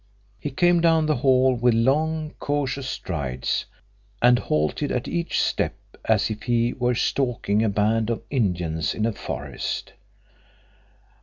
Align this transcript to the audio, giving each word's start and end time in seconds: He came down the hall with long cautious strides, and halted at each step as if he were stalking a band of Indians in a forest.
He 0.39 0.49
came 0.49 0.81
down 0.81 1.05
the 1.05 1.17
hall 1.17 1.53
with 1.53 1.75
long 1.75 2.33
cautious 2.39 2.89
strides, 2.89 3.65
and 4.19 4.39
halted 4.39 4.91
at 4.91 5.07
each 5.07 5.39
step 5.39 5.75
as 6.05 6.31
if 6.31 6.41
he 6.41 6.73
were 6.73 6.95
stalking 6.95 7.63
a 7.63 7.69
band 7.69 8.09
of 8.09 8.23
Indians 8.31 8.95
in 8.95 9.05
a 9.05 9.13
forest. 9.13 9.93